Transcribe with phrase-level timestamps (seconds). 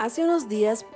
[0.00, 0.86] Hace unos días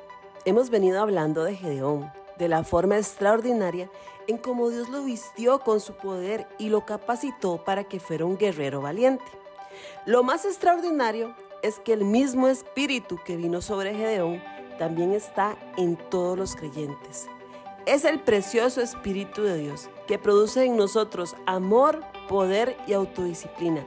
[0.47, 3.91] hemos venido hablando de Gedeón, de la forma extraordinaria
[4.29, 8.39] en cómo Dios lo vistió con su poder y lo capacitó para que fuera un
[8.39, 9.27] guerrero valiente.
[10.07, 14.43] Lo más extraordinario es que el mismo espíritu que vino sobre Gedeón
[14.79, 17.27] también está en todos los creyentes.
[17.85, 23.85] Es el precioso Espíritu de Dios que produce en nosotros amor, poder y autodisciplina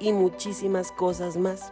[0.00, 1.70] y muchísimas cosas más.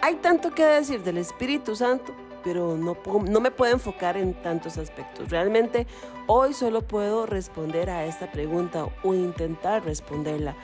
[0.00, 4.78] Hay tanto que decir del Espíritu Santo, pero no, no me puedo enfocar en tantos
[4.78, 5.28] aspectos.
[5.28, 5.86] Realmente
[6.26, 10.54] hoy solo puedo responder a esta pregunta o intentar responderla.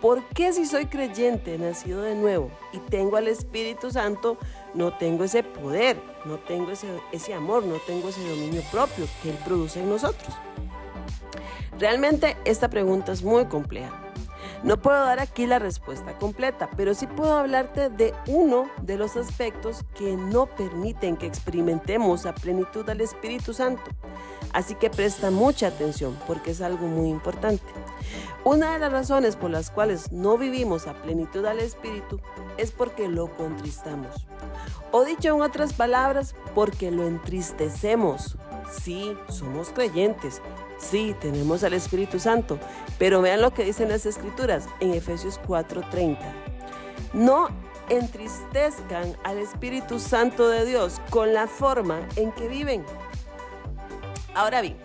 [0.00, 4.38] ¿Por qué si soy creyente, nacido de nuevo y tengo al Espíritu Santo,
[4.72, 9.30] no tengo ese poder, no tengo ese, ese amor, no tengo ese dominio propio que
[9.30, 10.34] Él produce en nosotros?
[11.78, 13.92] Realmente esta pregunta es muy compleja.
[14.64, 19.16] No puedo dar aquí la respuesta completa, pero sí puedo hablarte de uno de los
[19.16, 23.84] aspectos que no permiten que experimentemos a plenitud al Espíritu Santo.
[24.52, 27.62] Así que presta mucha atención porque es algo muy importante.
[28.44, 32.20] Una de las razones por las cuales no vivimos a plenitud al Espíritu
[32.56, 34.26] es porque lo contristamos.
[34.90, 38.36] O dicho en otras palabras, porque lo entristecemos.
[38.70, 40.40] Sí, somos creyentes,
[40.78, 42.58] Sí, tenemos al Espíritu Santo,
[42.98, 46.32] pero vean lo que dicen las Escrituras en Efesios 4:30.
[47.12, 47.48] No
[47.88, 52.84] entristezcan al Espíritu Santo de Dios con la forma en que viven.
[54.34, 54.76] Ahora bien,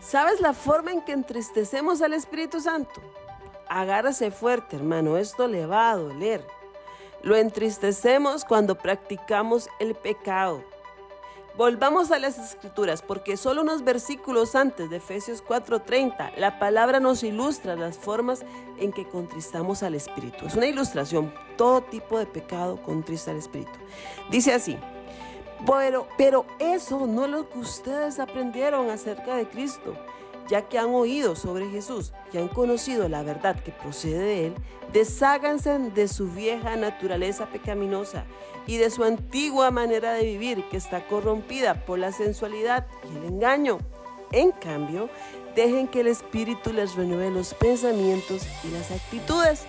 [0.00, 3.02] ¿sabes la forma en que entristecemos al Espíritu Santo?
[3.68, 6.46] Agárrase fuerte, hermano, esto le va a doler.
[7.22, 10.62] Lo entristecemos cuando practicamos el pecado
[11.56, 17.22] Volvamos a las escrituras, porque solo unos versículos antes de Efesios 4:30, la palabra nos
[17.22, 18.44] ilustra las formas
[18.78, 20.46] en que contristamos al Espíritu.
[20.46, 23.70] Es una ilustración, todo tipo de pecado contrista al Espíritu.
[24.30, 24.76] Dice así,
[25.64, 29.94] pero, pero eso no es lo que ustedes aprendieron acerca de Cristo
[30.48, 34.54] ya que han oído sobre Jesús y han conocido la verdad que procede de Él,
[34.92, 38.24] desháganse de su vieja naturaleza pecaminosa
[38.66, 43.24] y de su antigua manera de vivir que está corrompida por la sensualidad y el
[43.24, 43.78] engaño.
[44.32, 45.08] En cambio,
[45.54, 49.66] dejen que el Espíritu les renueve los pensamientos y las actitudes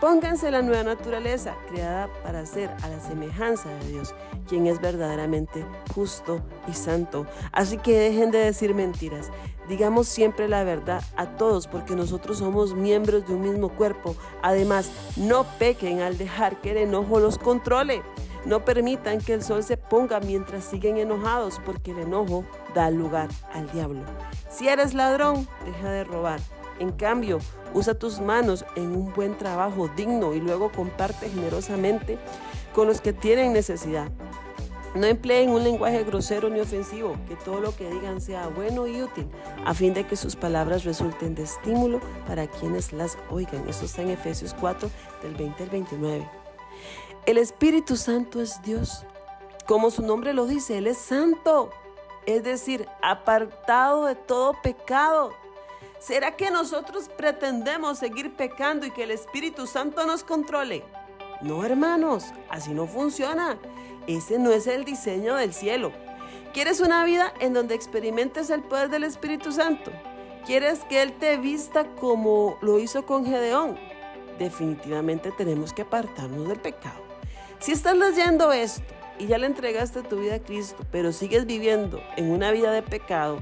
[0.00, 4.14] Pónganse la nueva naturaleza, creada para ser a la semejanza de Dios,
[4.48, 5.62] quien es verdaderamente
[5.94, 7.26] justo y santo.
[7.52, 9.30] Así que dejen de decir mentiras.
[9.68, 14.16] Digamos siempre la verdad a todos, porque nosotros somos miembros de un mismo cuerpo.
[14.42, 18.02] Además, no pequen al dejar que el enojo los controle.
[18.46, 23.28] No permitan que el sol se ponga mientras siguen enojados, porque el enojo da lugar
[23.52, 24.00] al diablo.
[24.50, 26.40] Si eres ladrón, deja de robar.
[26.80, 27.38] En cambio,
[27.74, 32.18] usa tus manos en un buen trabajo digno y luego comparte generosamente
[32.74, 34.10] con los que tienen necesidad.
[34.94, 39.02] No empleen un lenguaje grosero ni ofensivo, que todo lo que digan sea bueno y
[39.02, 39.28] útil,
[39.64, 43.68] a fin de que sus palabras resulten de estímulo para quienes las oigan.
[43.68, 44.90] Eso está en Efesios 4,
[45.22, 46.28] del 20 al 29.
[47.26, 49.04] El Espíritu Santo es Dios.
[49.66, 51.70] Como su nombre lo dice, Él es santo,
[52.26, 55.39] es decir, apartado de todo pecado.
[56.00, 60.82] ¿Será que nosotros pretendemos seguir pecando y que el Espíritu Santo nos controle?
[61.42, 63.58] No, hermanos, así no funciona.
[64.06, 65.92] Ese no es el diseño del cielo.
[66.54, 69.92] ¿Quieres una vida en donde experimentes el poder del Espíritu Santo?
[70.46, 73.78] ¿Quieres que Él te vista como lo hizo con Gedeón?
[74.38, 77.02] Definitivamente tenemos que apartarnos del pecado.
[77.58, 82.02] Si estás leyendo esto y ya le entregaste tu vida a Cristo, pero sigues viviendo
[82.16, 83.40] en una vida de pecado,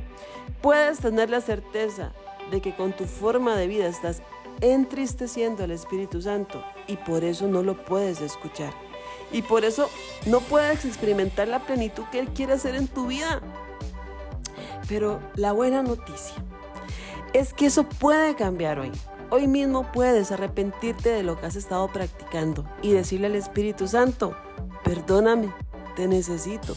[0.61, 2.13] puedes tener la certeza
[2.50, 4.22] de que con tu forma de vida estás
[4.60, 8.72] entristeciendo al Espíritu Santo y por eso no lo puedes escuchar.
[9.31, 9.91] Y por eso
[10.26, 13.41] no puedes experimentar la plenitud que Él quiere hacer en tu vida.
[14.88, 16.34] Pero la buena noticia
[17.34, 18.91] es que eso puede cambiar hoy.
[19.30, 24.34] Hoy mismo puedes arrepentirte de lo que has estado practicando y decirle al Espíritu Santo,
[24.82, 25.53] perdóname,
[25.97, 26.74] te necesito.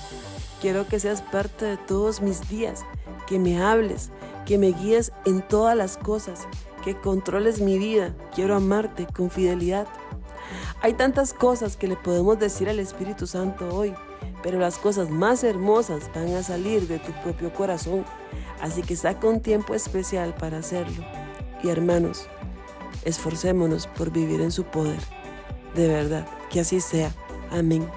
[0.60, 2.84] Quiero que seas parte de todos mis días,
[3.32, 4.10] que me hables,
[4.46, 6.50] que me guíes en todas las cosas,
[6.84, 8.14] que controles mi vida.
[8.36, 9.88] Quiero amarte con fidelidad.
[10.82, 13.94] Hay tantas cosas que le podemos decir al Espíritu Santo hoy,
[14.44, 18.04] pero las cosas más hermosas van a salir de tu propio corazón.
[18.60, 21.06] Así que saca un tiempo especial para hacerlo.
[21.64, 22.28] Y hermanos,
[23.06, 25.00] esforcémonos por vivir en su poder.
[25.74, 27.14] De verdad, que así sea.
[27.50, 27.88] Amén.